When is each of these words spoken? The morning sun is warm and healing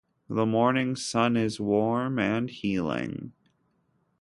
The 0.27 0.47
morning 0.47 0.95
sun 0.95 1.37
is 1.37 1.59
warm 1.59 2.17
and 2.17 2.49
healing 2.49 3.33